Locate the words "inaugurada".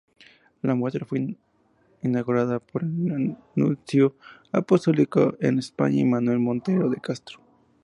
2.01-2.57